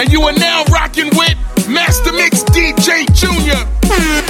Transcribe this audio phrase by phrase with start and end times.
[0.00, 4.29] And you are now rocking with Master Mix DJ Junior.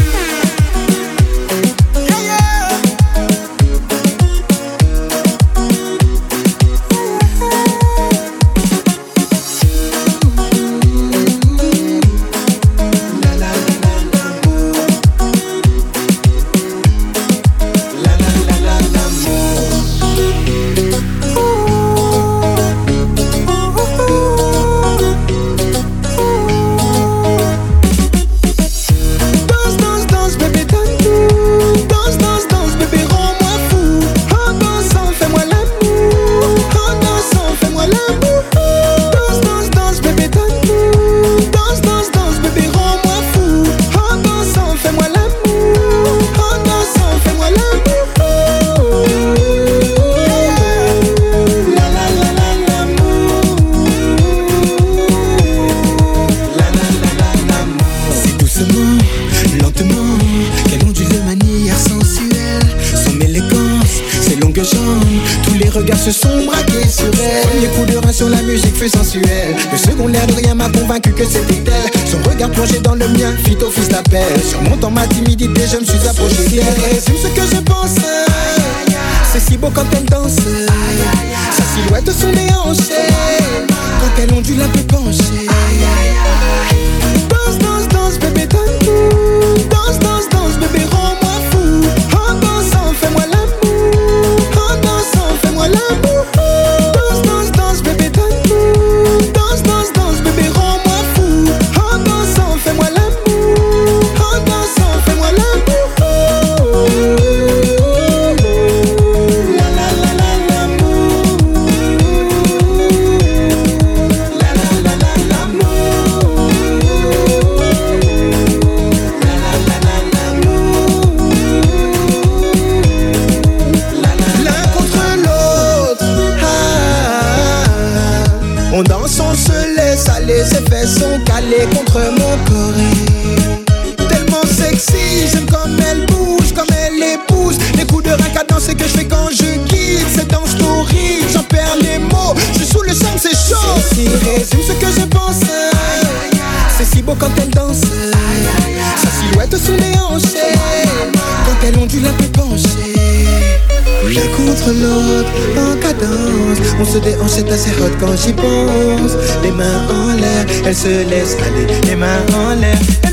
[156.90, 159.14] se déhancher, c'est assez hot quand j'y pense.
[159.42, 163.09] Les mains en l'air, elle se laisse aller, les mains en l'air.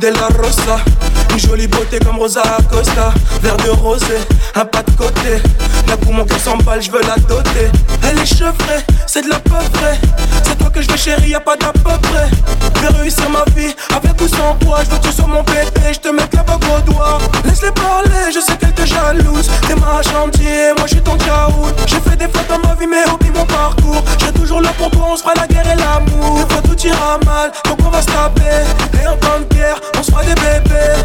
[0.00, 0.89] de la rosa.
[1.60, 3.12] jolie beauté comme Rosa Acosta.
[3.42, 4.18] Verre de rosé,
[4.54, 5.42] un pas de côté.
[5.86, 7.70] D'un coup, mon cœur s'emballe, je veux la doter.
[8.02, 9.54] Elle est chevrée, c'est de la peu.
[10.42, 12.28] C'est toi que je veux, chérie, y'a pas d'à peu près.
[12.76, 14.78] Je vais réussir ma vie avec ou sans toi.
[14.84, 17.18] Je veux que tu sois mon bébé, je te mets la bague au doigt.
[17.44, 19.50] Laisse-les parler, je sais qu'elle te jalouse.
[19.66, 21.72] T'es ma chantier, moi je suis ton caout.
[21.86, 24.02] J'ai fait des fautes dans ma vie, mais oublie mon parcours.
[24.18, 26.36] J'ai toujours là pour on se fera la guerre et l'amour.
[26.36, 28.64] Des fois tout ira mal, donc on va se taper.
[29.02, 31.04] Et en temps de guerre, on se fera des bébés.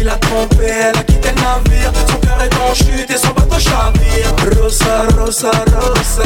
[0.00, 3.30] Il a trompé, elle a quitté le navire Son cœur est en chute et son
[3.30, 6.22] bateau chavire Rosa, rosa, rosa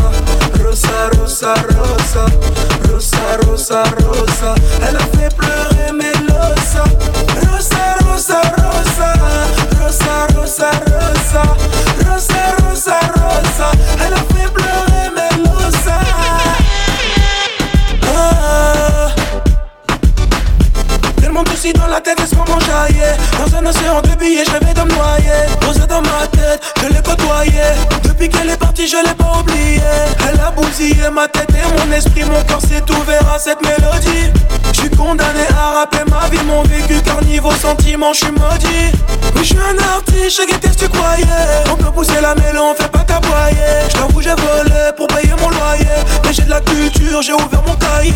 [0.62, 2.26] Rosa, rosa, rosa
[2.91, 4.55] Rosa, rosa, rosa
[4.87, 6.85] Elle a fait pleurer Melosa
[7.50, 9.12] Rosa, rosa, rosa
[9.81, 11.43] Rosa, rosa, rosa
[12.05, 13.69] Rosa, rosa, rosa
[14.05, 15.99] Elle a fait pleurer Melosa
[18.02, 19.09] ah.
[21.71, 23.14] Dans la tête, laisse-moi m'enjailler.
[23.38, 25.47] Dans un océan de billets, je rêvais de me noyer.
[25.61, 27.62] Posé dans ma tête, je l'ai côtoyé.
[28.02, 29.81] Depuis qu'elle est partie, je l'ai pas oublié.
[30.28, 32.25] Elle a bousillé ma tête et mon esprit.
[32.25, 34.33] Mon corps s'est ouvert à cette mélodie.
[34.73, 38.90] Je suis condamné à rappeler ma vie, mon vécu, car niveau sentiment, je suis maudit.
[39.37, 41.25] Oui, je suis un artiste, je qu'est-ce tu croyais.
[41.71, 43.87] On peut pousser la mêlée, on fait pas caboyer.
[43.88, 45.87] Je t'avoue, j'ai volé pour payer mon loyer.
[46.25, 48.12] Mais j'ai de la culture, j'ai ouvert mon cahier.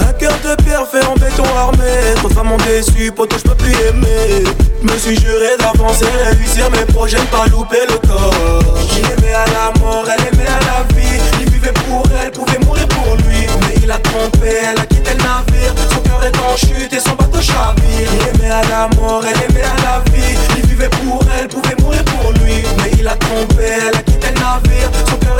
[0.00, 2.14] Un cœur de pierre fait en béton armé.
[2.16, 4.44] Trop femmes ont déçu, poteau, je peux plus aimer.
[4.82, 8.78] Me suis juré d'avancer, réussir mes projets, pas louper le corps.
[8.92, 11.20] J'ai aimé à la mort, elle aimait à la vie.
[11.40, 13.46] Il vivait pour elle, pouvait mourir pour lui.
[13.60, 15.74] Mais il a trompé, elle a quitté le navire.
[15.90, 18.08] Son cœur est en chute et son bateau chavire.
[18.14, 20.36] Il aimait à la mort, elle aimait à la vie.
[20.56, 22.62] Il vivait pour elle, pouvait mourir pour lui.
[22.78, 24.15] Mais il a trompé, elle a quitté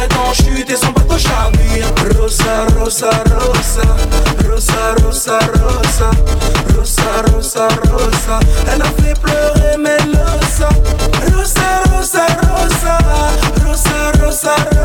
[0.06, 1.86] est en chute et son bateau chavire.
[2.18, 3.82] Rosa, rosa, rosa.
[4.48, 6.10] Rosa, rosa, rosa.
[6.76, 8.40] Rosa, rosa, rosa.
[8.72, 10.68] Elle a fait pleurer Melosa.
[11.34, 12.98] Rosa, rosa, rosa.
[13.64, 14.75] Rosa, rosa, rosa.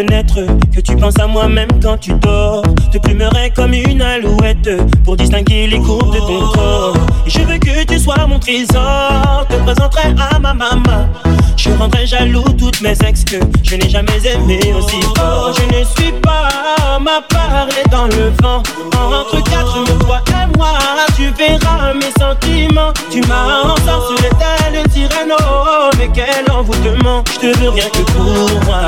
[0.00, 2.62] Que tu penses à moi même quand tu dors.
[2.90, 4.70] Te plumerai comme une alouette.
[5.04, 6.96] Pour distinguer les courbes de ton corps.
[7.26, 9.46] Et je veux que tu sois mon trésor.
[9.50, 11.06] Te présenterai à ma maman.
[11.54, 15.52] Je rendrai jaloux toutes mes ex que je n'ai jamais aimé aussi fort.
[15.54, 18.62] Je ne suis pas ma parler dans le vent.
[18.96, 20.78] Entre quatre, me toi et moi,
[21.14, 22.94] tu verras mes sentiments.
[23.10, 27.22] Tu m'as ensorcelé tel sirène, oh, mais quel envoûtement.
[27.34, 28.86] Je te veux rien que pour moi.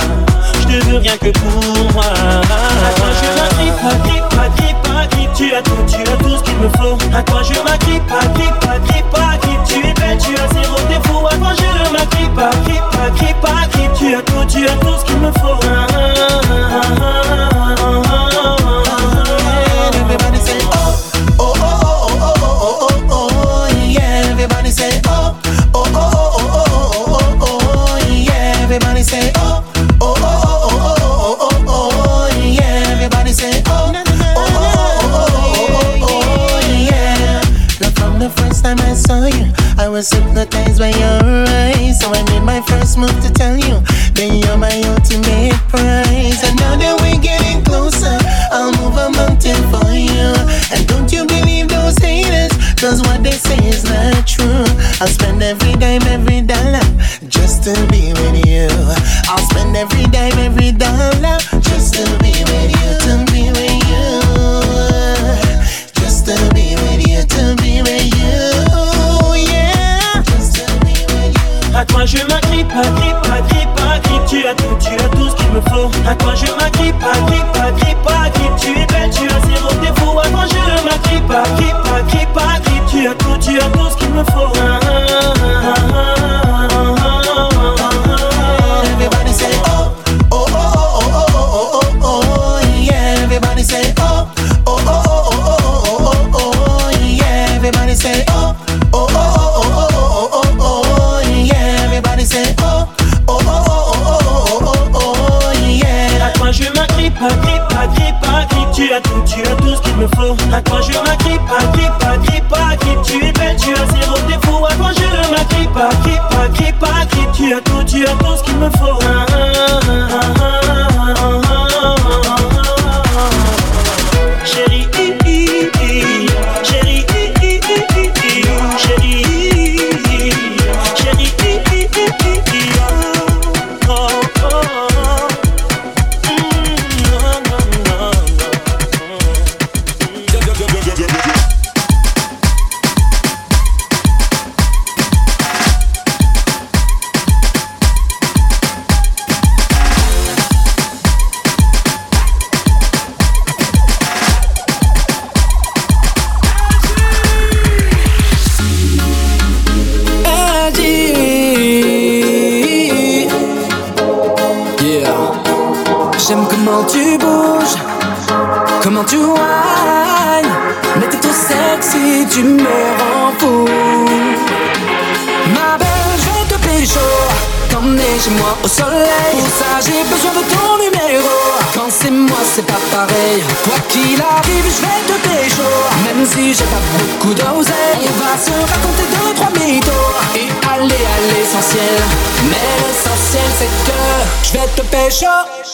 [0.73, 2.03] Te veux rien que pour moi.
[2.03, 5.31] À toi je m'agrippe, agrippe, agrippe, agrippe.
[5.37, 6.97] Tu as tout, tu as tout ce qu'il me faut.
[7.15, 9.65] À toi je m'agrippe, agrippe, agrippe, agrippe.
[9.67, 11.27] Tu es belle, tu as zéro défaut.
[11.27, 13.93] À toi je m'agrippe, agrippe, agrippe, agrippe.
[13.99, 15.92] Tu as tout, tu as tout ce qu'il me faut.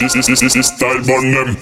[0.08, 1.56] Style burn them.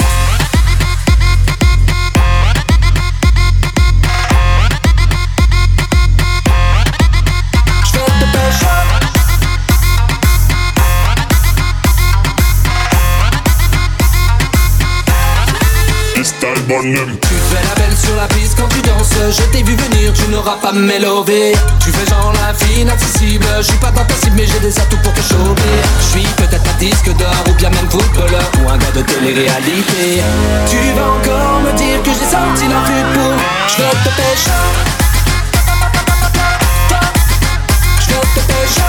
[16.14, 17.18] This style burn them.
[17.20, 18.65] Tu fais la belle sur la piste
[19.28, 23.44] Je t'ai vu venir, tu n'auras pas me lever Tu fais genre la fille inaccessible.
[23.58, 25.62] Je suis pas dans ta cible mais j'ai des atouts pour te choper
[26.00, 30.22] Je suis peut-être un disque d'or ou bien même footballeur Ou un gars de télé-réalité.
[30.70, 33.34] Tu vas encore me dire que j'ai senti la flûte pour
[33.68, 34.50] Je te pêcher
[37.98, 38.85] Je te pêcher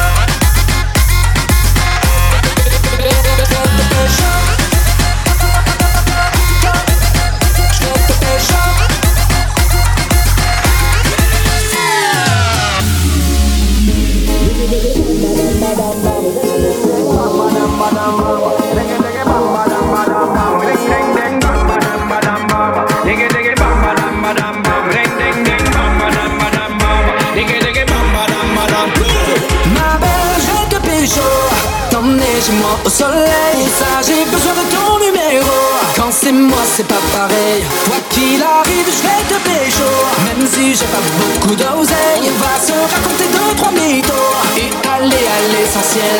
[38.17, 39.89] qu'il arrive je vais te pécho
[40.25, 45.25] Même si j'ai pas beaucoup d'oseille On va se raconter deux trois mythos Et aller
[45.35, 46.19] à l'essentiel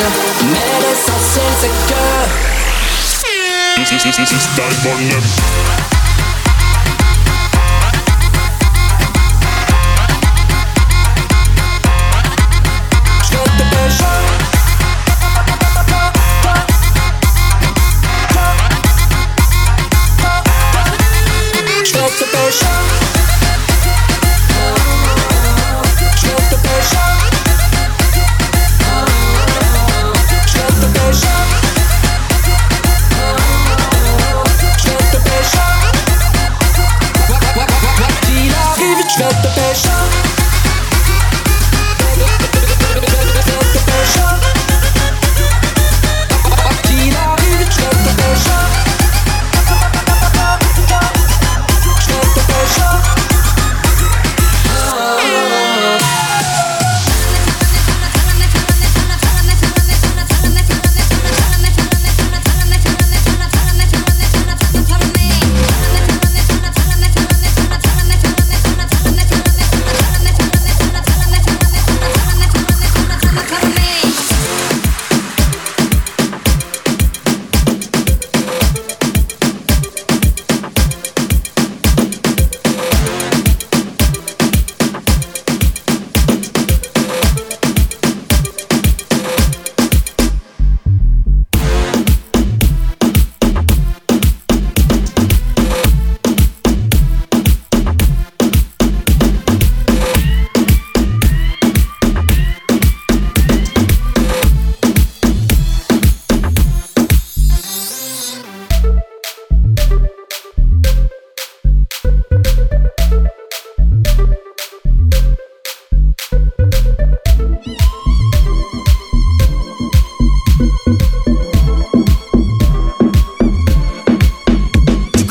[0.52, 2.04] Mais l'essentiel c'est que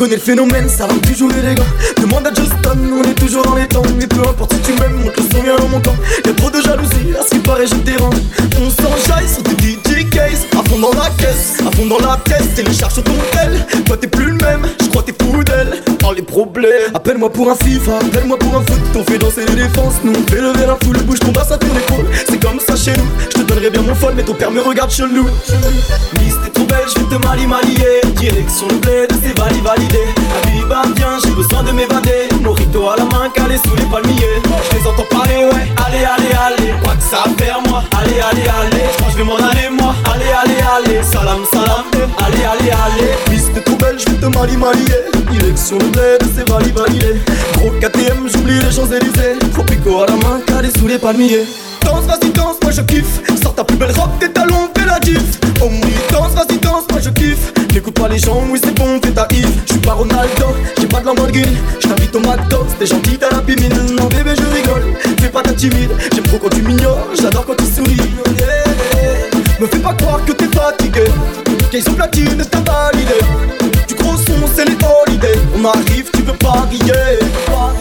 [0.07, 1.65] connais le phénomène, ça va toujours les dégâts
[2.01, 3.81] Demande à Justin, on est toujours dans les temps.
[3.97, 5.95] Mais peu importe si tu m'aimes, on te le sent bien dans mon camp.
[6.25, 8.15] Y'a trop de jalousie, à ce qui paraît je dérange
[8.61, 10.45] On s'enjaille sur des DJ case.
[10.53, 13.97] À fond dans la caisse, à fond dans la pièce Télécharge sur ton tel, toi
[13.97, 16.93] t'es plus le même Je crois t'es fou d'elle, les problèmes.
[16.93, 18.79] Appelle-moi pour un FIFA, appelle-moi pour un foot.
[18.95, 20.13] On fait danser les défenses, nous.
[20.13, 22.91] On fait lever la foule Bouge ton bassin à ton épaule, c'est comme ça chez
[22.97, 23.07] nous.
[23.29, 25.25] Je te donnerais bien mon phone, mais ton père me regarde chelou.
[26.19, 28.01] Miss t'es trop belle, je vais te mali malier.
[28.15, 29.99] Direction le bled, c'est validé validé.
[30.43, 32.27] La vie va bien, j'ai besoin de m'évader.
[32.41, 34.41] Morito à la main, calé sous les palmiers.
[34.71, 36.73] Je les entends parler, ouais, allez, allez, allez.
[36.83, 38.87] Quoi que ça faire moi, allez, allez, allez.
[39.11, 41.03] Je vais m'en aller moi, allez, allez, allez.
[41.03, 41.85] Salam, salam,
[42.19, 43.11] allez, allez, allez.
[43.31, 45.01] Miss t'es trop belle, je vais te mali malier.
[45.31, 45.87] Direction le
[46.35, 47.15] c'est validé validé
[47.53, 49.39] Gros KTM, j'oublie les Champs-Élysées.
[49.53, 51.45] Tropico à la main, calé sous les palmiers.
[51.83, 53.21] Danse, vas-y, danse, moi je kiffe.
[53.41, 55.39] Sors ta plus belle robe, tes talons, fais la diff.
[55.61, 57.51] Oh oui, danse, vas-y, danse, moi je kiffe.
[57.73, 60.87] N'écoute pas les gens, oui c'est bon, fais ta if Je suis pas Ronaldo, j'ai
[60.87, 61.57] pas de Lamborghini.
[61.79, 65.41] Je t'invite au McDo, t'es gentil, t'as la pimine Non bébé je rigole, fais pas
[65.41, 65.91] ta timide.
[66.13, 67.97] J'aime trop quand tu m'ignores, j'adore quand tu souris.
[69.59, 71.05] Me fais pas croire que t'es fatigué.
[71.71, 73.19] Qu'ils platine, t'as validé.
[73.87, 74.75] Du gros son, c'est les
[75.67, 77.73] holidays On arrive, tu peux pas riller Pas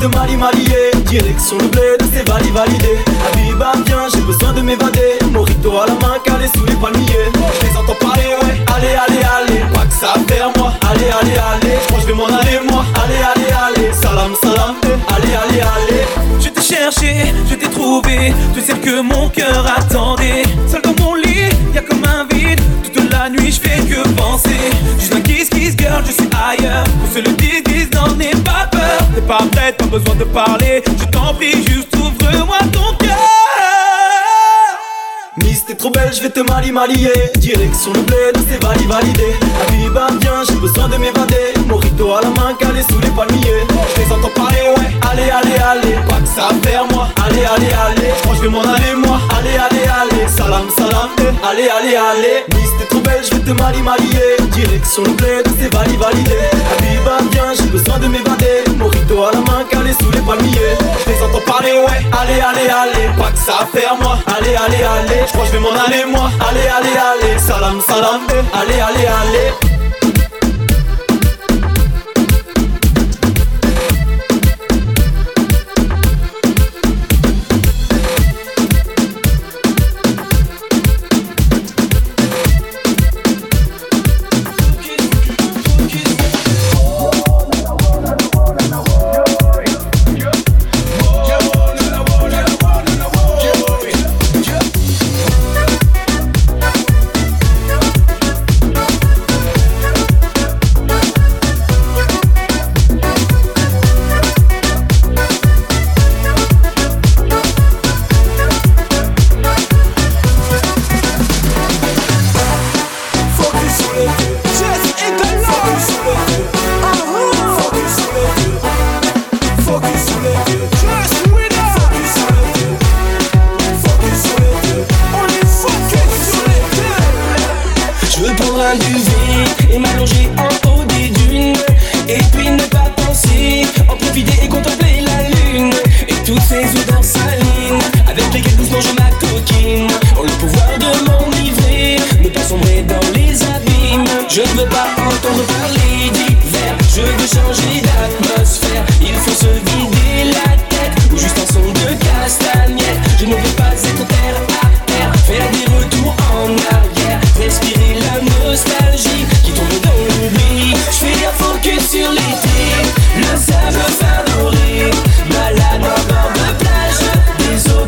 [0.00, 2.98] de Mali Malier Direction le bled, c'est validé validé.
[3.30, 5.18] Habiba viens, j'ai besoin de m'évader.
[5.30, 7.28] Morito à la main, calé sous les palmiers
[7.60, 8.56] Je les entends parler, ouais.
[8.74, 9.74] Allez, allez, allez.
[9.74, 10.72] Pas que ça faire moi.
[10.90, 11.76] Allez, allez, allez.
[11.82, 12.82] Je crois que je vais m'en aller moi.
[12.94, 13.92] Allez, allez, allez.
[13.92, 14.76] Salam, salam
[15.14, 15.89] Allez, allez, allez
[16.40, 20.42] Je t'ai cherché, je t'ai trouvé Tu sais que mon cœur attendait.
[20.68, 22.60] Seul dans mon lit, y'a comme un vide.
[22.92, 24.70] Toute la nuit je fais que penser.
[24.98, 26.84] Juste un kiss kiss girl, je suis ailleurs.
[26.84, 27.60] Pour se le dire,
[27.94, 28.98] n'en ai pas peur.
[29.14, 30.82] T'es pas prête, pas besoin de parler.
[30.98, 33.39] Je t'en prie, juste ouvre-moi ton cœur
[35.44, 37.12] Miss trop belle, je vais te mali malier.
[37.36, 38.86] Direction le bled, c'est validé.
[38.86, 41.54] Validé Habiba viens, j'ai besoin de m'évader.
[41.66, 43.64] Morito à la main, calé sous les palmiers.
[43.94, 47.08] Je les entends parler, ouais Allez, allez, allez, pas que ça à moi.
[47.24, 49.18] Allez, allez, allez, je crois je vais m'en aller moi.
[49.38, 50.09] Allez, allez, allez,
[50.68, 51.46] salam, salam eh.
[51.46, 52.44] Allez, allez, allez.
[52.54, 54.36] Miss t'es trop belle, je vais te mali malier.
[54.52, 56.36] Direction le bled, c'est validé validé.
[56.72, 58.64] Habiba viens, j'ai besoin de m'évader.
[58.76, 60.76] Morito à la main, calé sous les palmiers.
[61.04, 64.18] Je les entends parler, ouais Allez, allez, allez, pas que ça à faire moi.
[64.26, 66.30] Allez, allez, allez, je crois je vais m'en aller moi.
[66.48, 68.56] Allez, allez, allez, salam, salam eh.
[68.56, 69.79] Allez, allez, allez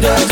[0.03, 0.32] pour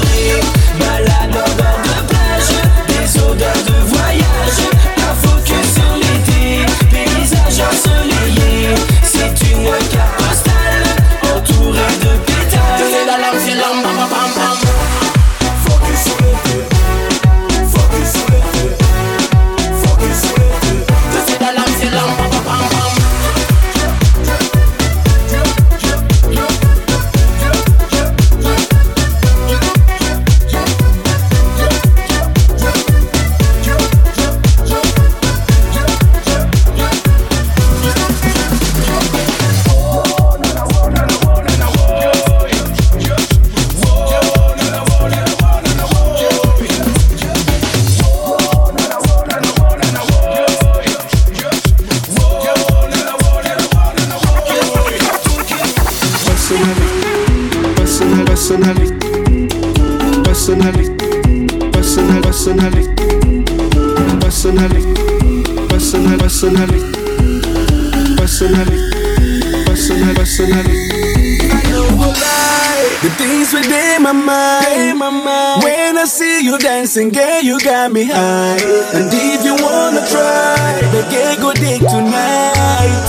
[76.41, 78.57] you dancing, girl, you got me high.
[78.93, 83.05] And if you wanna try, the girl go dig tonight.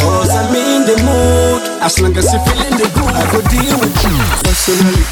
[0.00, 1.62] Cause I'm in the mood.
[1.82, 4.16] As long as you feeling the groove, I go deal with you.
[4.46, 5.04] personally,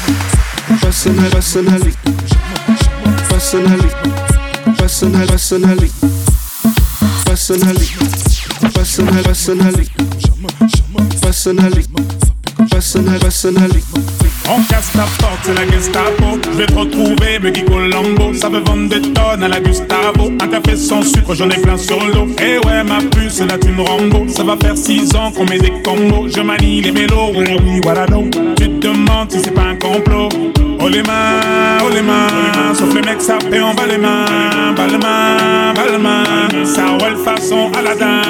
[0.79, 1.91] personally, personally,
[3.29, 3.91] personally,
[4.79, 5.95] personally, personally,
[8.71, 9.85] personally, personally, personally,
[11.21, 11.83] personally,
[12.69, 14.14] personally, personally.
[14.47, 16.39] On casse ta porte, c'est la Gestapo.
[16.51, 18.33] Je vais te retrouver, Guy Colombo.
[18.33, 20.31] Ça veut vendre des tonnes à la Gustavo.
[20.41, 22.27] Un café sans sucre, j'en ai plein sur le dos.
[22.39, 24.27] Eh ouais, ma puce, la thune Rambo.
[24.27, 26.27] Ça va faire 6 ans qu'on met des combos.
[26.29, 28.31] Je manie les mélos, oui, oui, voilà donc.
[28.55, 30.29] Tu te demandes si c'est pas un complot.
[30.85, 34.25] Oh les mains, oh les mains, sauf les mecs sapés en bas les mains,
[34.75, 34.97] bas les
[35.97, 38.21] mains, ça roule façon Aladdin.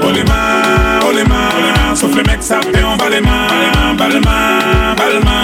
[0.00, 4.08] Oh les mains, oh les mains, sauf les mecs sapés en bas les mains, bas
[4.08, 5.43] les mains, les mains,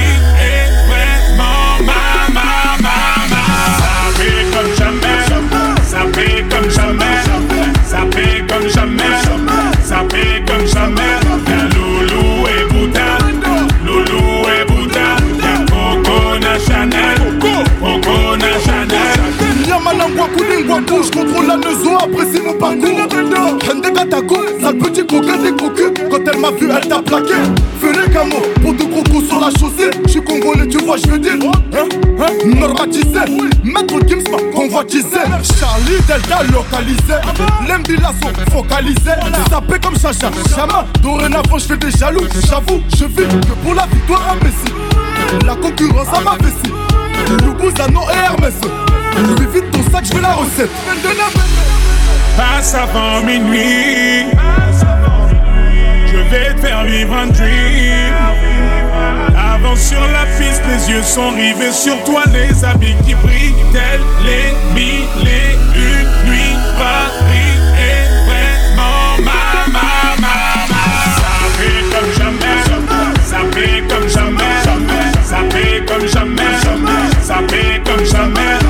[21.01, 23.07] Bouge contrôle la maison, apprécie mon parcours.
[23.67, 27.33] Hende Katako, sale petit coquin des cocus Quand elle m'a vu, elle t'a plaqué.
[27.81, 29.89] Fais les camos, pour de gros coups sur la chaussée.
[30.05, 31.87] J'suis congolais, tu vois, j'veux dire Hein,
[32.19, 33.19] hein, normatisé
[33.63, 35.21] Maître Gims m'a convoitisé.
[35.59, 37.17] Charlie Delta localisé.
[37.67, 39.17] L'Embila sont focalisés.
[39.49, 40.85] Sapé comme Chacha, Chama.
[41.01, 42.27] Dorénavant, j'fais des jaloux.
[42.47, 47.43] J'avoue, je vis que pour la victoire imbécile La concurrence à ma vessie.
[47.43, 48.90] Loubouzano et Hermès
[49.21, 50.71] Lui vite ton sac, j'veux la recette
[52.35, 54.25] Passe avant minuit.
[56.07, 58.15] Je vais te faire vivre un dream.
[59.37, 64.01] Avant sur la piste, les yeux sont rivés sur toi, les habits qui brillent, tels
[64.25, 66.57] les mille et une nuits.
[66.79, 70.35] Paris est vraiment ma, ma, ma,
[70.67, 70.81] ma.
[71.15, 72.59] Ça fait comme jamais,
[73.23, 74.53] ça fait comme jamais,
[75.23, 76.53] ça fait comme jamais,
[77.21, 78.60] ça fait comme jamais.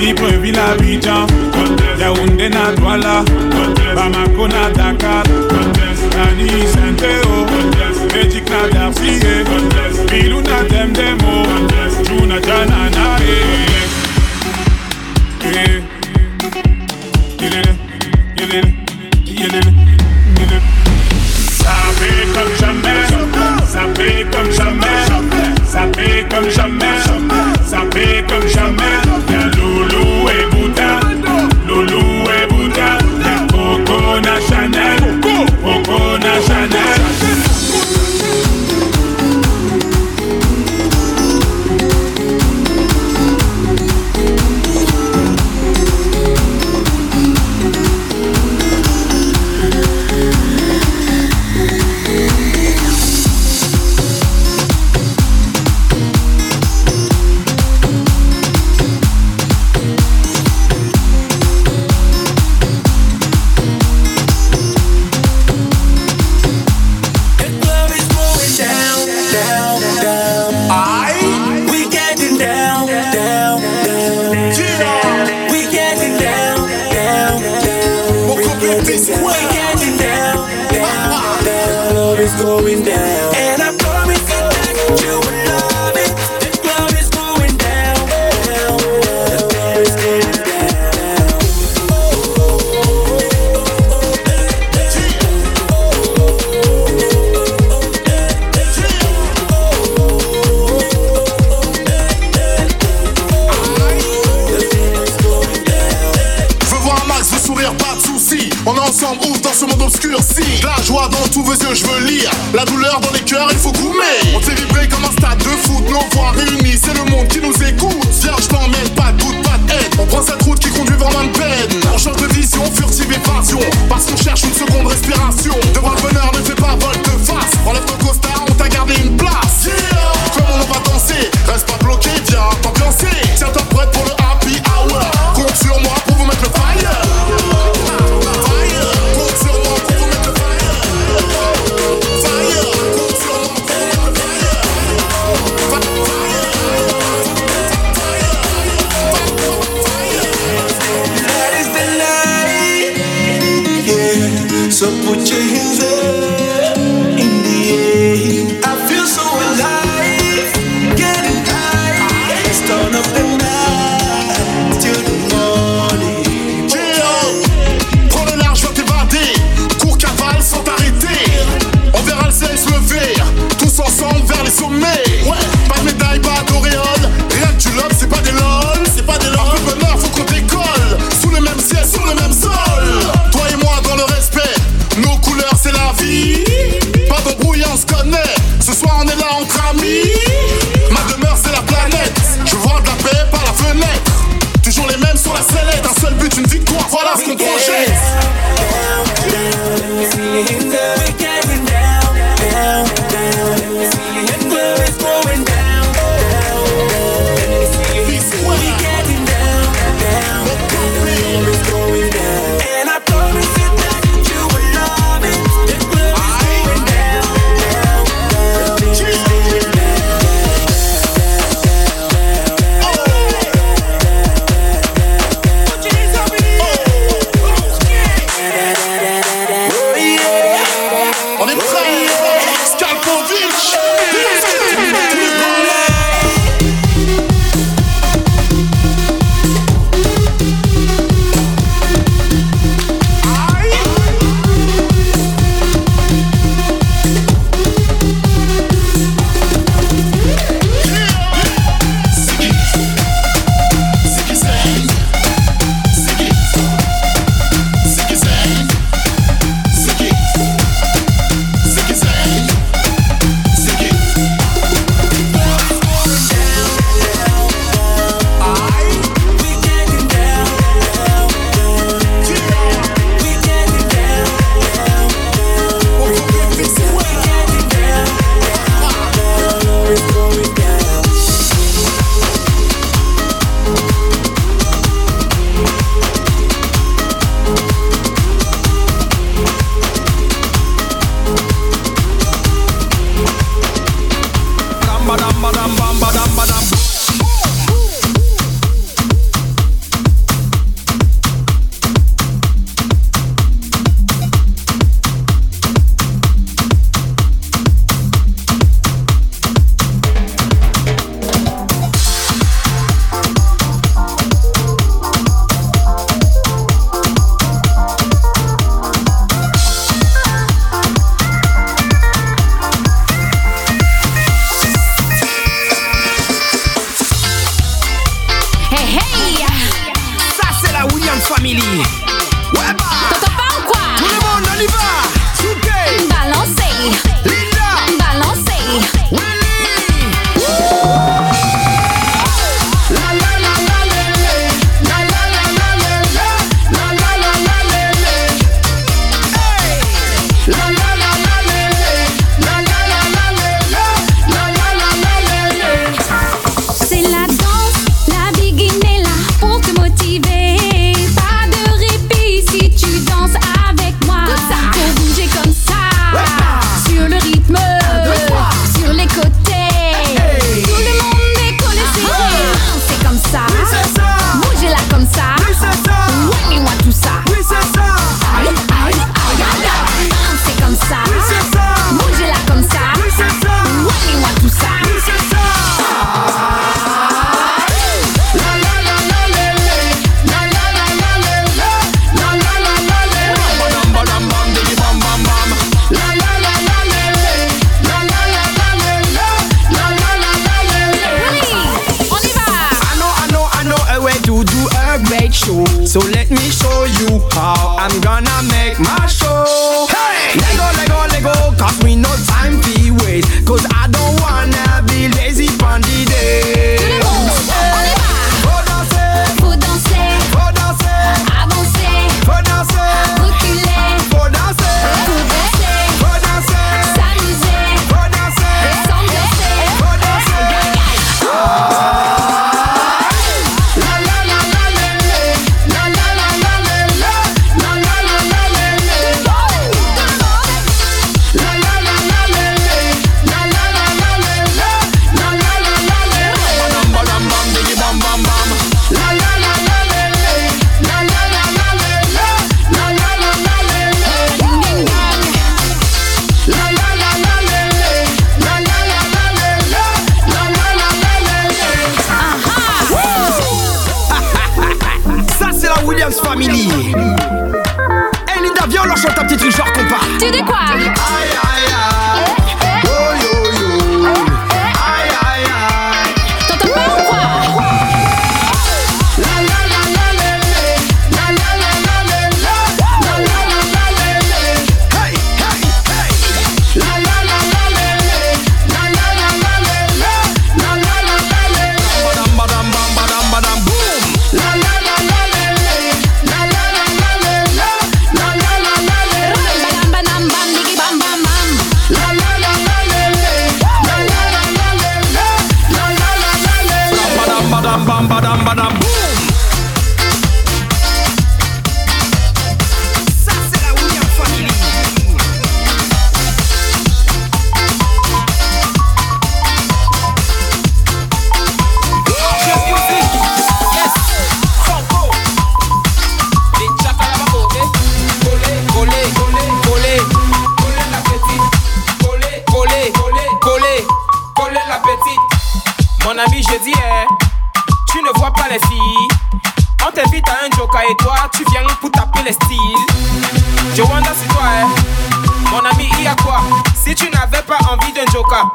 [0.00, 1.26] Libreville na Abidjan,
[1.98, 3.22] Yaoundé na Douala,
[3.94, 5.24] Bamako na Dakar,
[6.16, 7.46] Nani Saint-Théo,
[8.12, 9.20] Belgique na Darcy,
[10.10, 11.44] Bilou na Demdemo,
[12.06, 13.80] Juna Jana na eh.
[21.58, 23.06] Ça fait comme jamais,
[23.68, 25.00] ça fait comme jamais,
[25.66, 26.96] ça fait comme jamais,
[27.66, 29.09] ça fait comme jamais.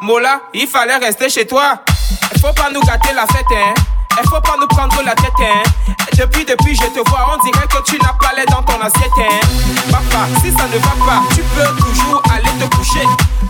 [0.05, 1.79] Mola, il fallait rester chez toi.
[2.39, 3.73] Faut pas nous gâter la fête, hein.
[4.29, 5.95] Faut pas nous prendre la tête, hein.
[6.15, 9.09] Depuis, depuis, je te vois, on dirait que tu n'as pas l'air dans ton assiette,
[9.17, 9.39] hein.
[9.89, 13.01] Papa, si ça ne va pas, tu peux toujours aller te coucher.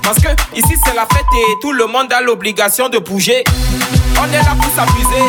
[0.01, 3.43] Parce que ici c'est la fête et tout le monde a l'obligation de bouger.
[4.17, 5.25] On est là pour s'amuser,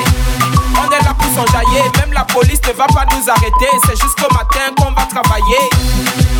[0.78, 1.82] on est là pour s'enjailler.
[1.98, 5.70] Même la police ne va pas nous arrêter, c'est jusqu'au matin qu'on va travailler.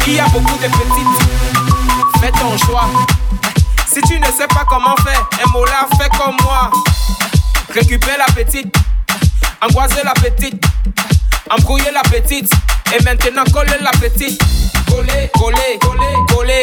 [0.07, 2.89] Il y a beaucoup de petites, fais ton choix.
[3.97, 6.71] Si tu ne sais pas comment faire, un mot là, fais comme moi.
[7.73, 8.77] Récupère la petite,
[9.63, 10.63] angoiser la petite,
[11.51, 12.53] embrouiller la petite,
[12.95, 14.39] et maintenant coller la petite.
[14.87, 16.63] Coller, coller, coller, coller,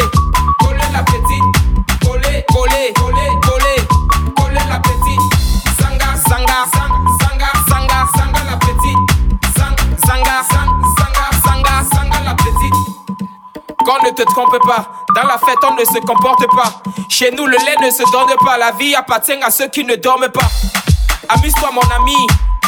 [0.60, 2.06] coller la petite.
[2.06, 3.43] Coller, coller, coller
[13.84, 16.72] Qu'on ne te trompe pas, dans la fête on ne se comporte pas.
[17.10, 19.96] Chez nous le lait ne se donne pas, la vie appartient à ceux qui ne
[19.96, 20.48] dorment pas.
[21.28, 22.16] Amuse-toi mon ami,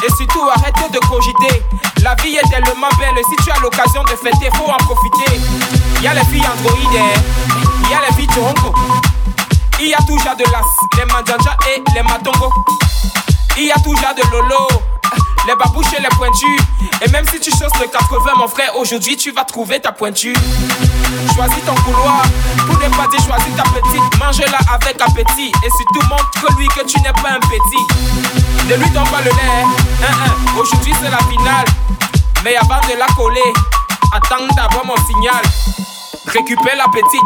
[0.03, 1.63] et surtout arrête de cogiter.
[2.03, 5.39] La vie est tellement belle, si tu as l'occasion de fêter, faut en profiter.
[6.01, 7.01] Y a les filles androïdes,
[7.89, 8.73] y a les filles Toronto.
[9.79, 12.51] Il y a toujours de l'as, les mandjanja et les matongo.
[13.57, 14.67] Il y a toujours de lolo,
[15.47, 16.59] les babouches et les pointus.
[17.01, 20.35] Et même si tu choses le 80, mon frère, aujourd'hui tu vas trouver ta pointure.
[21.33, 22.23] Choisis ton couloir,
[22.67, 24.19] pour ne pas dire choisis ta petite.
[24.19, 25.53] Mange-la avec appétit.
[25.63, 28.67] Et surtout montre que tu n'es pas un petit.
[28.67, 29.65] Ne lui donne pas le lait,
[30.59, 31.65] aujourd'hui c'est la finale.
[32.43, 33.53] Mais avant de la coller,
[34.11, 35.41] attends d'abord mon signal.
[36.27, 37.21] Récupère la petite,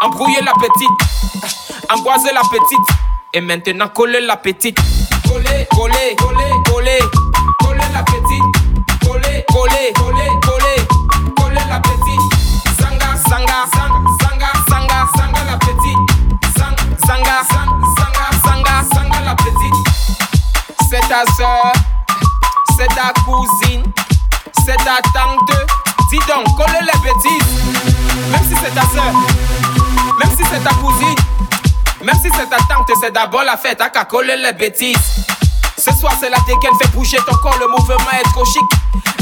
[0.00, 2.98] embrouiller la petite, angoiser la petite.
[3.36, 4.78] Et maintenant coller la petite.
[5.74, 6.98] Coller, coller, coller,
[7.60, 8.42] coller, la petite.
[9.04, 10.86] Coller, coller, coller, coller,
[11.36, 12.20] coller la petite.
[12.78, 16.02] Sanga, sanga, sanga, sanga, sanga, la petite.
[16.56, 19.78] Sang, sanga, sang, sanga, sanga, sanga la petite.
[20.88, 21.72] C'est ta soeur,
[22.76, 23.82] c'est ta cousine,
[24.64, 25.56] c'est ta tante.
[26.10, 27.52] Dis donc, coller les bêtises.
[28.30, 29.12] Même si c'est ta soeur,
[30.20, 31.18] même si c'est ta cousine,
[32.02, 35.23] même si c'est ta tante, c'est d'abord la fête, à qu'à coller les bêtises.
[35.84, 38.64] Ce soir, c'est la dégaine, fait bouger ton corps, le mouvement est trop chic.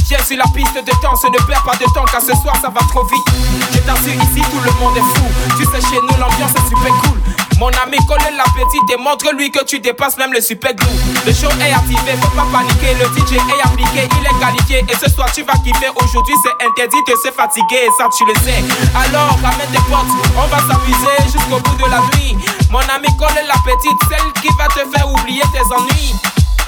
[0.07, 2.71] Viens sur la piste de danse, ne perds pas de temps, car ce soir, ça
[2.71, 3.27] va trop vite.
[3.75, 5.27] Je t'assure, ici, tout le monde est fou.
[5.59, 7.19] Tu sais, chez nous, l'ambiance est super cool.
[7.59, 10.87] Mon ami, colle la petite et montre-lui que tu dépasses même le super glue.
[11.27, 12.95] Le show est activé, faut pas paniquer.
[12.95, 14.87] Le DJ est appliqué, il est qualifié.
[14.87, 15.91] Et ce soir, tu vas kiffer.
[15.99, 17.91] Aujourd'hui, c'est interdit de se fatiguer.
[17.99, 18.63] Ça, tu le sais.
[18.95, 22.39] Alors, ramène tes potes, on va s'amuser jusqu'au bout de la nuit.
[22.71, 26.15] Mon ami, colle la petite, celle qui va te faire oublier tes ennuis.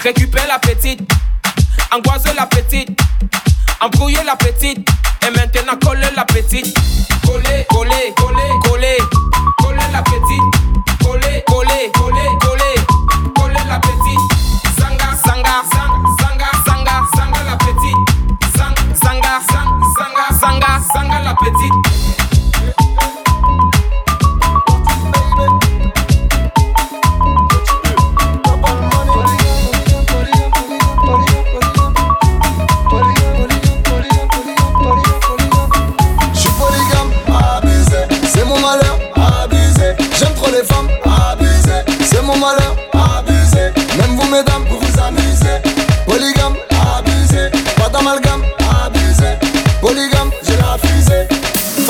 [0.04, 1.00] Récupère la petite,
[1.90, 2.90] angoisse la petite,
[3.80, 4.86] embrouiller la petite.
[5.26, 6.76] Et maintenant, colle la petite.
[7.24, 8.98] Coller, coller, coller, coller.
[9.56, 11.02] Coller la petite.
[11.02, 13.32] Coller, coller, coller, coller.
[13.34, 14.20] Coller la petite.
[14.78, 18.58] Zanga, zanga, zanga, zanga, zanga la petite.
[18.58, 21.93] Zang, zanga, zang, zanga, zanga, zanga la petite.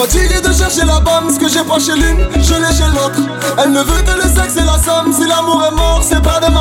[0.05, 3.23] Fatigué de chercher la bombe, ce que j'ai pas chez l'une, je l'ai chez l'autre.
[3.57, 5.11] Elle ne veut que le sexe et la somme.
[5.15, 6.53] Si l'amour est mort, c'est pas de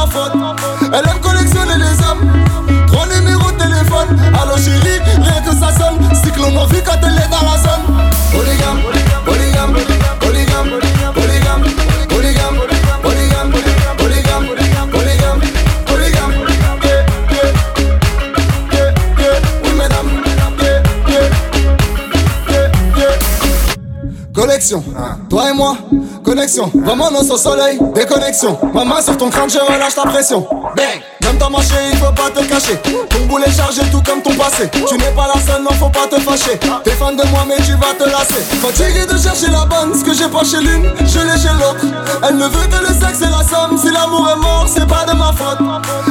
[26.44, 26.72] connexion.
[26.76, 28.58] Vraiment non sans soleil, déconnexion.
[28.74, 30.46] Ma main sur ton crâne, je relâche ta pression.
[30.76, 32.78] Bang, même ta marché, il faut pas te cacher.
[33.10, 34.70] Ton boulet chargé, tout comme ton passé.
[34.70, 36.60] Tu n'es pas la seule, non, faut pas te fâcher.
[36.84, 38.44] T'es fan de moi, mais tu vas te lasser.
[38.62, 41.86] Fatigué de chercher la bonne, ce que j'ai pas chez l'une, je l'ai chez l'autre.
[42.28, 43.78] Elle ne veut que le sexe et la somme.
[43.78, 45.60] Si l'amour est mort, c'est pas de ma faute.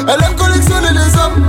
[0.08, 1.44] Elle aime collectionner les hommes.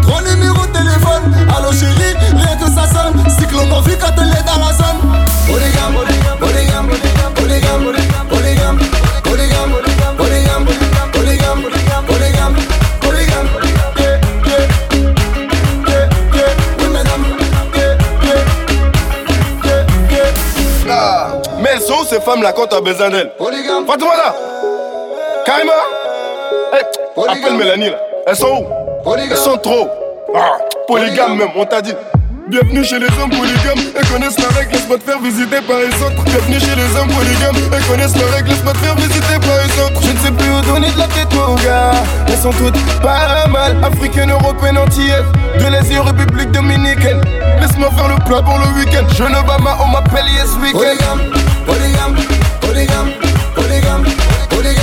[0.00, 1.36] Trois numéros de téléphone.
[1.54, 3.22] Allô chérie, rien que ça sonne.
[3.28, 5.00] Cyclone en quand elle est dans la zone.
[5.46, 8.11] Polygame, polygame, polygame, polygame,
[21.72, 23.86] elles sont où ces femmes là quand t'as besoin d'elles Polygame.
[23.86, 24.34] Fatoumata
[25.46, 25.72] Karima
[26.74, 27.98] Eh, Appelle Mélanie là.
[28.26, 28.64] Elles sont
[29.04, 29.10] où?
[29.18, 29.88] Elles sont trop.
[30.34, 31.94] Ah, polygame même, on t'a dit.
[32.48, 35.94] Bienvenue chez les hommes polygames Elles connaissent la règle, laisse-moi te faire visiter par les
[36.02, 39.56] autres Bienvenue chez les hommes polygames Elles connaissent la règle, laisse-moi te faire visiter par
[39.62, 41.92] les autres Je ne sais plus où donner de la tête mon gars
[42.26, 43.76] Elles sont toutes pas mal.
[43.84, 45.24] Africaines, européennes, antillaises
[45.58, 47.20] De l'Asie aux République dominicaine.
[47.60, 49.06] Laisse-moi faire le plat pour le week-end.
[49.16, 50.98] Jeune Obama, on m'appelle Yes Weekend.
[51.64, 52.16] Polygame,
[52.60, 53.10] polygame,
[53.56, 54.04] polygame,
[54.50, 54.81] polygame,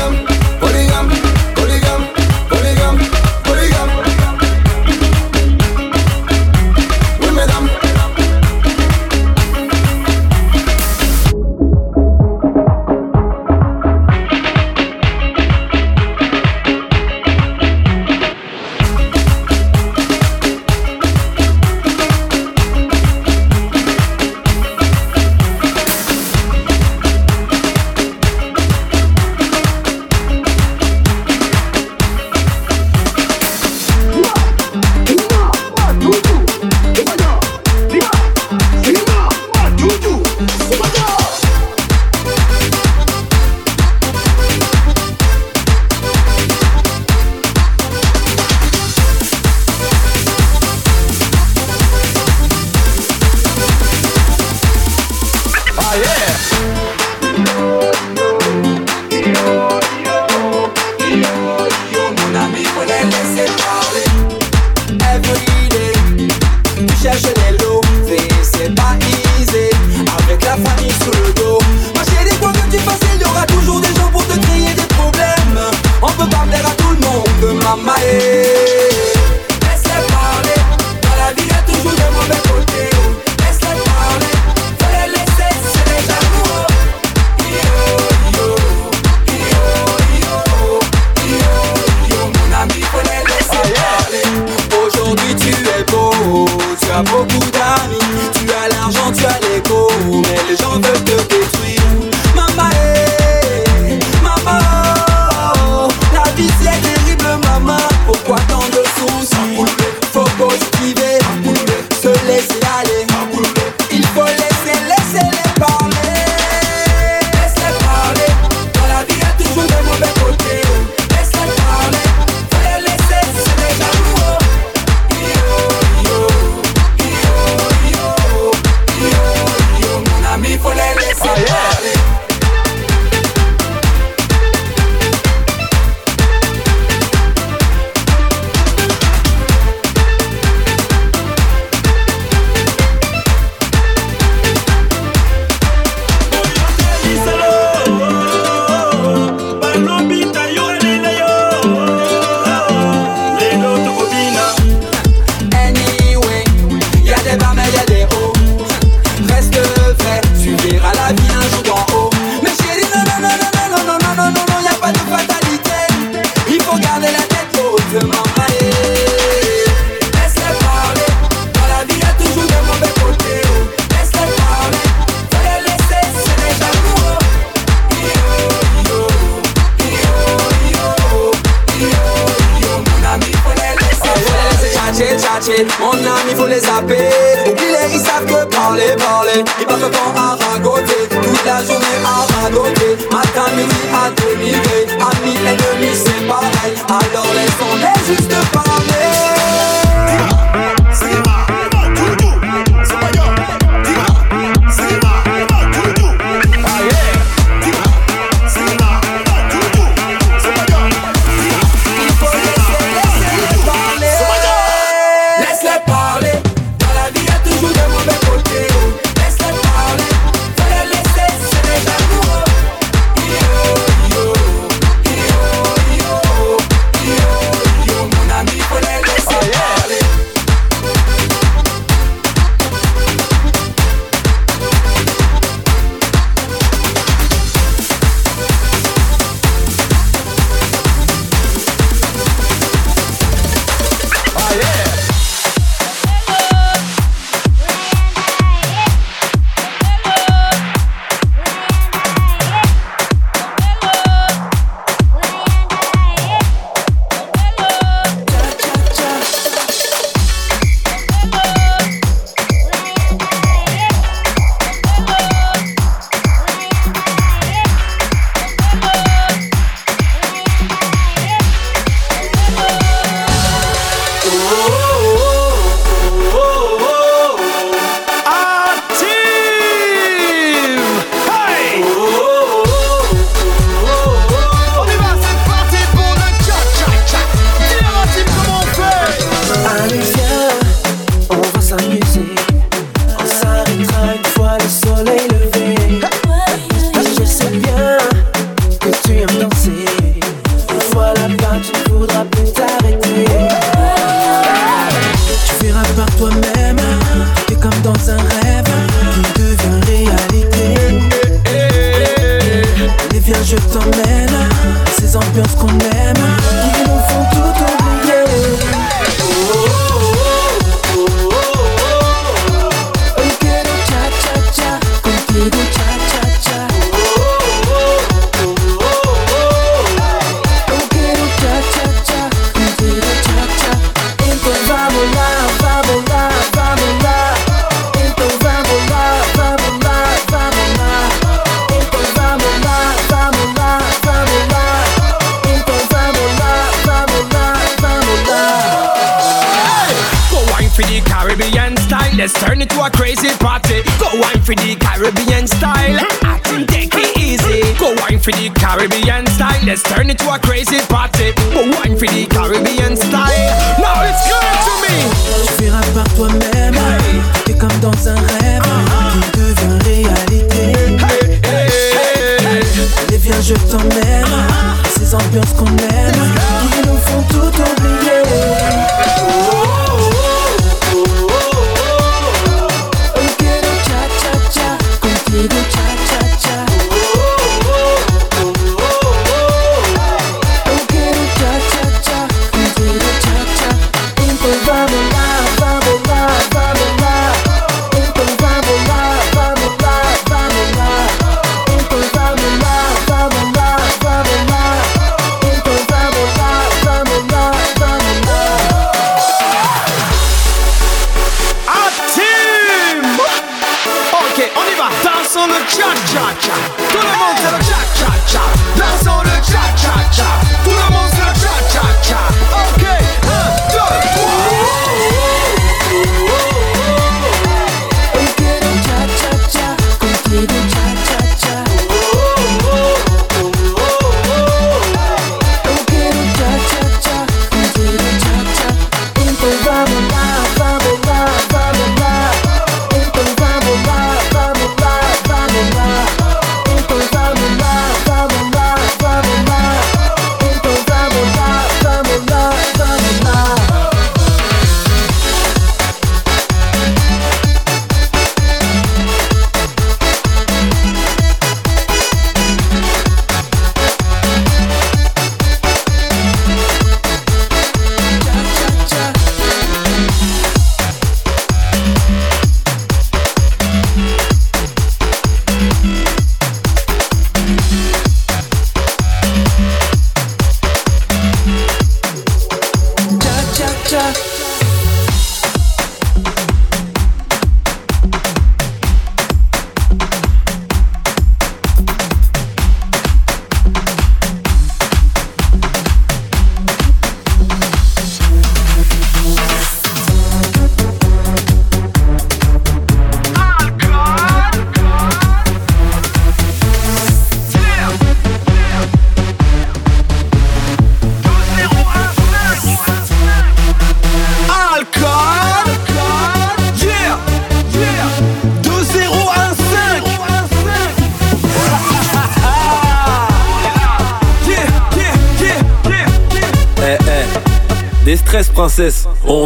[415.75, 416.68] cha cha cha.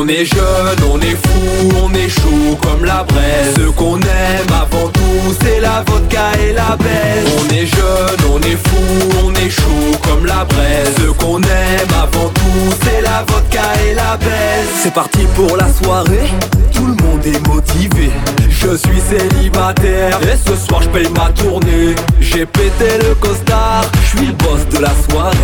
[0.04, 0.43] On est jeune,
[14.82, 16.30] C'est parti pour la soirée,
[16.74, 18.12] tout le monde est motivé.
[18.50, 21.96] Je suis célibataire et ce soir je paye ma tournée.
[22.20, 25.38] J'ai pété le costard, je suis le boss de la soirée.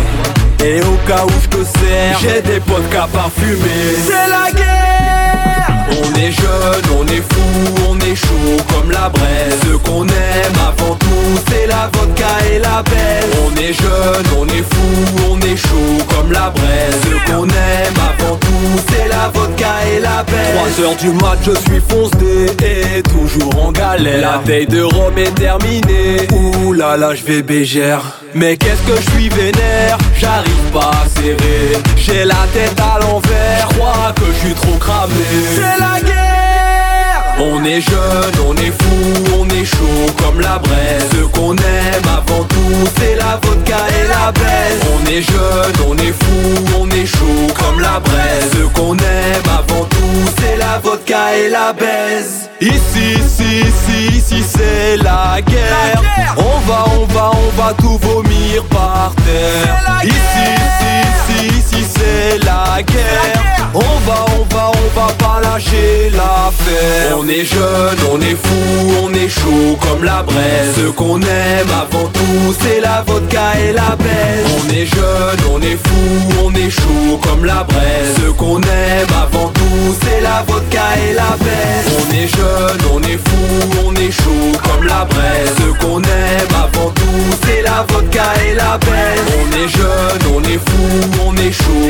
[0.64, 3.96] Et au cas où je sers, j'ai des vodka parfumés.
[4.06, 5.59] C'est la guerre
[5.90, 9.58] On est jeune, on est fou, on est chaud comme la braise.
[9.62, 13.26] Ce qu'on aime avant tout, c'est la vodka et la baisse.
[13.44, 16.96] On est jeune, on est fou, on est chaud comme la braise.
[17.02, 18.48] Ce qu'on aime avant tout,
[18.88, 20.76] c'est la vodka et la baisse.
[20.76, 24.20] 3 heures du mat, je suis foncé et toujours en galère.
[24.20, 26.28] La veille de Rome est terminée.
[26.32, 28.02] Ouh là là, je vais bégère.
[28.32, 31.80] Mais qu'est-ce que je suis vénère, j'arrive pas à serrer.
[31.96, 35.14] J'ai la tête à l'envers, crois que je suis trop cramé.
[35.80, 41.08] La guerre On est jeune, on est fou, on est chaud comme la braise.
[41.12, 44.82] Ce qu'on aime avant tout, c'est la vodka et la baisse.
[44.94, 48.50] On est jeune, on est fou, on est chaud comme la braise.
[48.52, 52.48] Ce qu'on aime avant tout, c'est la vodka et la baisse.
[52.60, 56.02] Ici, ici, ici, ici, c'est la guerre.
[56.36, 60.02] On va, on va, on va tout vomir par terre.
[60.04, 60.14] Ici,
[60.66, 63.50] ici, ici, ici, c'est la guerre.
[63.74, 67.16] On va, on va, on va pas lâcher l'affaire.
[67.18, 70.74] On est jeune, on est fou, on est chaud comme la braise.
[70.76, 74.46] Ce qu'on aime avant tout, c'est la vodka et la baisse.
[74.58, 78.14] On est jeune, on est fou, on est chaud comme la braise.
[78.16, 81.86] Ce qu'on aime avant tout, c'est la vodka et la baisse.
[82.00, 85.52] On est jeune, on est fou, on est chaud comme la braise.
[85.58, 89.26] Ce qu'on aime avant tout, c'est la vodka et la baisse.
[89.38, 90.86] On est jeune, on est fou,
[91.28, 91.89] on est chaud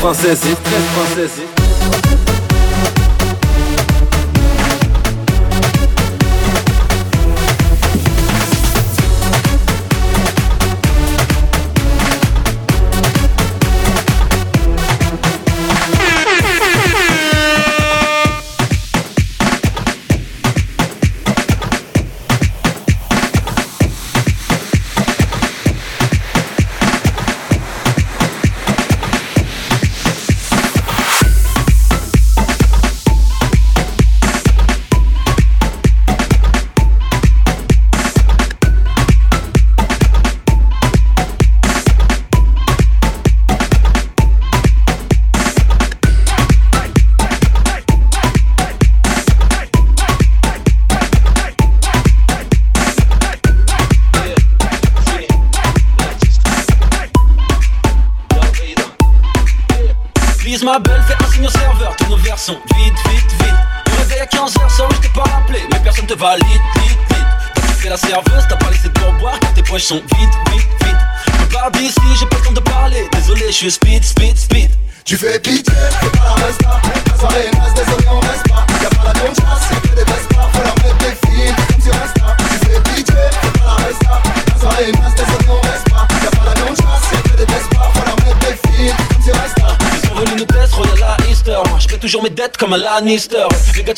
[0.00, 2.37] francesi, très francesi.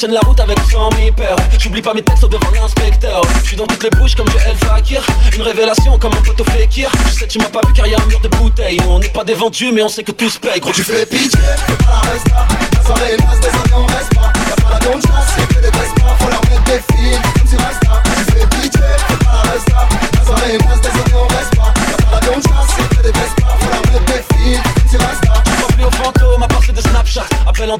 [0.00, 1.36] Tiennent la route avec 100 000 peurs.
[1.58, 3.20] J'oublie pas mes textes devant l'inspecteur.
[3.42, 5.04] Je suis dans toutes les bouches comme Joël Fakir.
[5.36, 6.90] Une révélation comme un poteau Fekir.
[7.06, 8.80] Je sais, tu m'as pas vu car y a un mur de bouteilles.
[8.88, 9.34] On n'est pas des
[9.74, 10.58] mais on sait que tout se paye.
[10.58, 11.38] Gros, Tu fais pitié,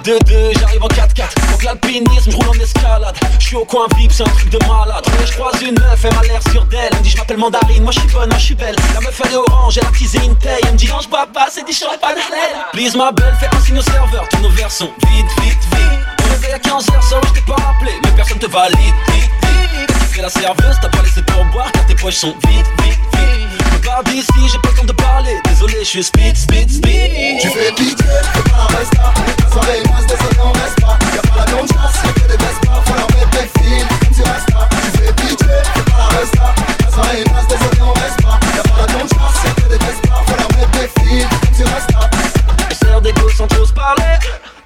[0.03, 3.15] 2-2, j'arrive en 4-4 Donc l'alpinisme, je roule en escalade.
[3.39, 5.05] Je suis au coin VIP, c'est un truc de malade.
[5.25, 6.89] Je croise une meuf, elle m'a l'air sur d'elle.
[6.93, 8.77] Elle me dit je m'appelle Mandarine, moi je suis bonne, moi je suis belle.
[8.95, 10.61] La meuf elle est orange, elle a teasé une taille.
[10.65, 12.21] Elle me dit non je bois pas, c'est dit je pas de
[12.73, 14.29] Please ma belle, fais un signe au serveur.
[14.31, 17.57] Tous nos verres sont vite, vite, vite On réveille à 15h, ça je t'ai pas
[17.57, 19.61] rappelé Mais personne te valide, vite, vite
[20.11, 23.60] fais la serveuse, t'as pas laissé pour boire Car tes poches sont vite, vite, vite
[23.85, 25.37] Babi ici, j'ai pas le temps de parler.
[25.45, 27.41] Désolé, je suis speed, speed, speed.
[27.41, 29.13] Tu fais pitié, fais pas la resta.
[29.53, 30.99] Ça rémasse, désolé, on reste pas.
[31.15, 32.83] Y'a pas la concha, c'est que des baisses pas.
[32.87, 34.69] Faut leur mettre des fils, comme tu restes là.
[34.71, 36.55] Tu fais pitié, fais pas la resta.
[36.95, 38.39] Ça rémasse, désolé, on reste pas.
[38.57, 40.23] Y'a pas la concha, c'est que des baisses pas.
[40.27, 42.11] Faut leur mettre des fils, comme tu restes là.
[42.71, 44.15] On sert des gosses sans trop se parler.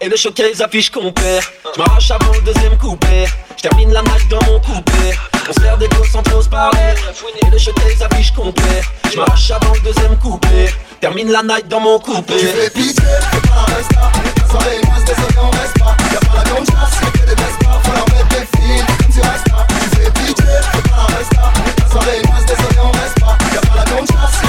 [0.01, 1.45] Et le choquet, ils affichent qu'on perd.
[1.77, 3.27] J'm'arrache avant le deuxième coupé.
[3.65, 5.17] Termine la night dans mon coupé.
[5.49, 8.83] On se perd des gosses sans trop se parler Fouiner le jeter les affiches complets
[9.11, 10.69] Je m'arrache avant le deuxième coupé.
[11.01, 12.37] Termine la night dans mon coupé.
[12.39, 13.97] Tu fais pitié, je peux pas rester
[14.37, 15.97] La soirée est mince, désolé on reste pas.
[16.13, 17.81] Y'a pas la grande chasse, mais que des baisses pas.
[17.85, 19.67] Faut leur mettre des fils, comme tu restes pas.
[19.81, 21.37] Tu fais pitié, je peux pas rester
[21.81, 23.39] La soirée est mince, désolé on reste pas.
[23.55, 24.44] Y'a pas la grande chasse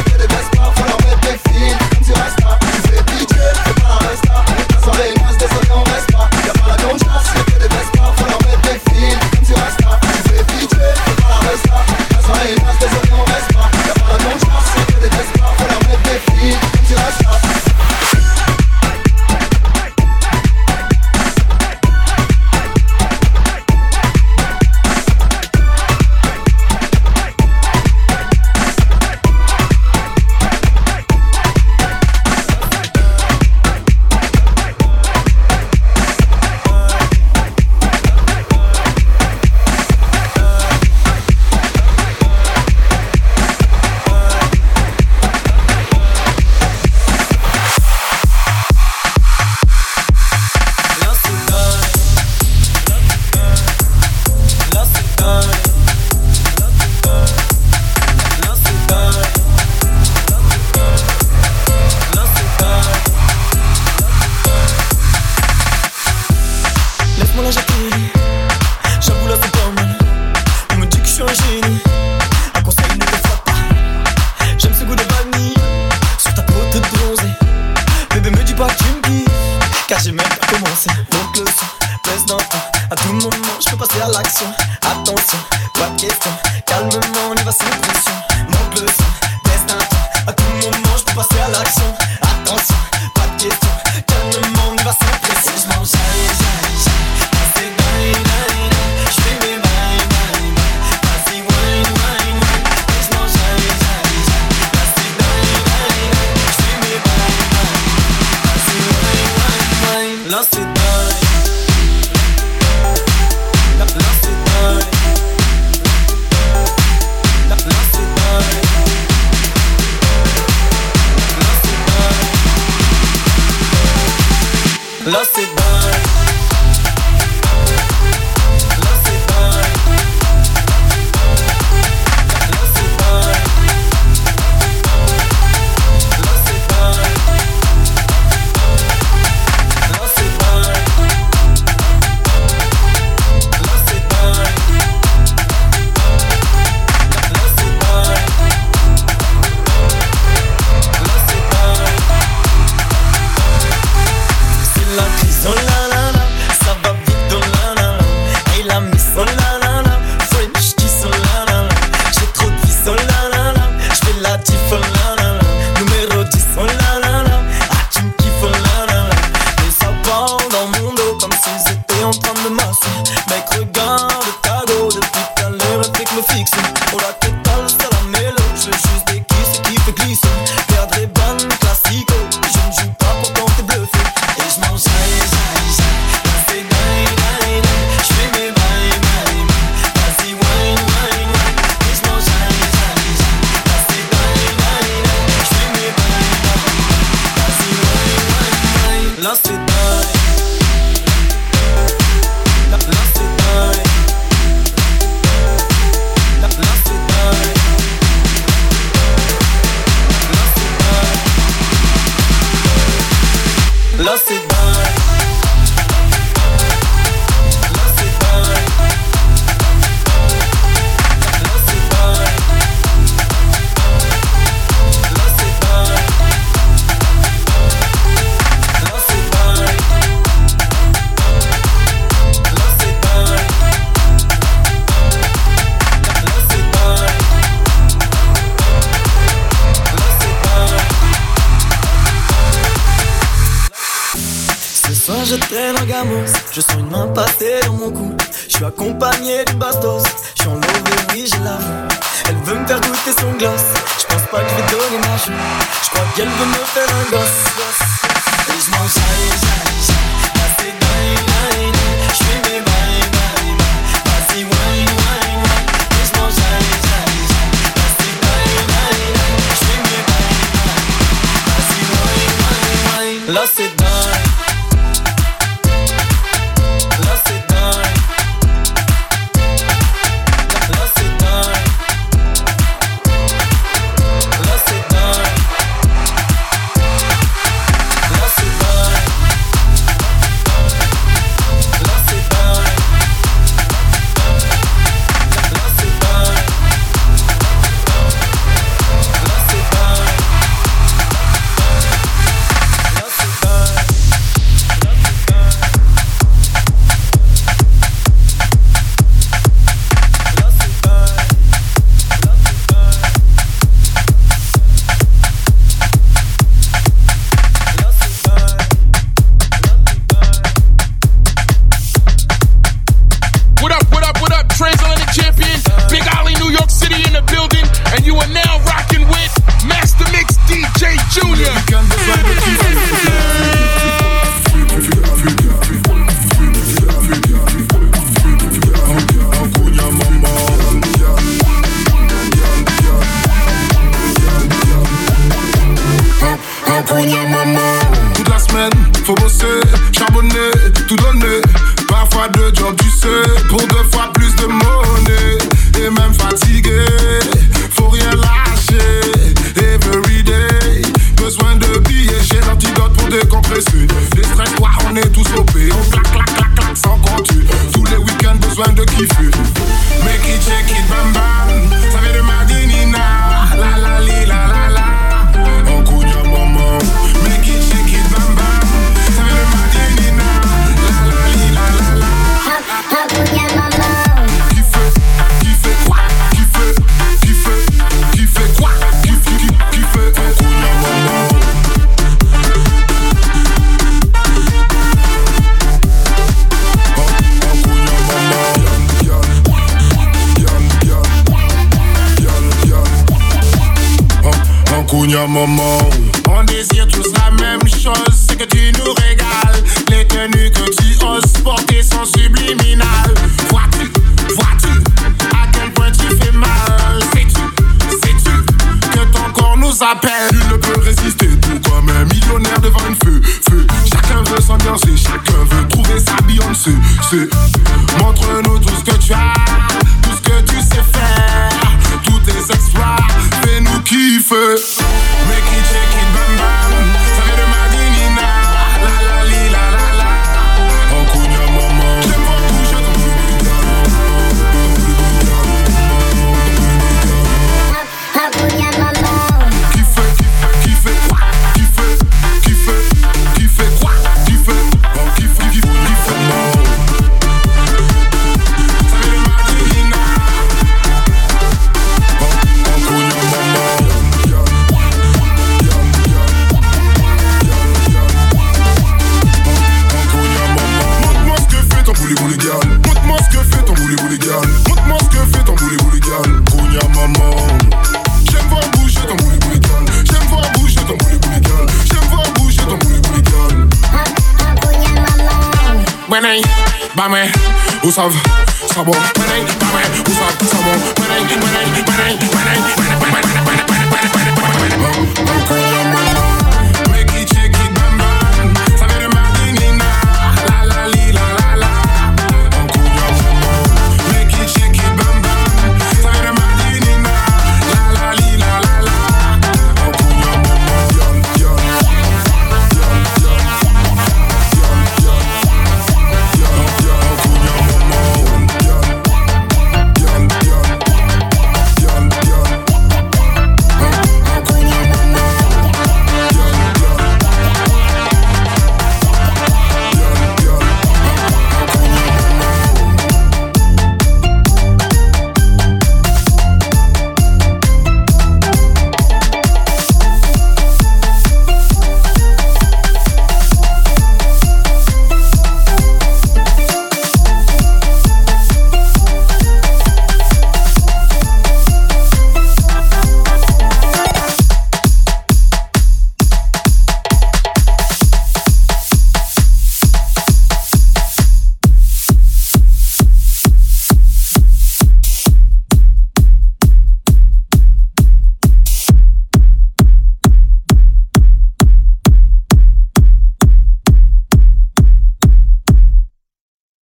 [487.97, 488.24] have